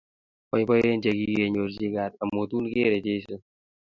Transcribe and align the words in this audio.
Poipoen 0.49 0.99
che 1.03 1.11
kikenyochi 1.19 1.85
kat 1.95 2.11
amun 2.23 2.47
tun 2.49 2.65
kere 2.73 2.97
Jeiso. 3.05 3.35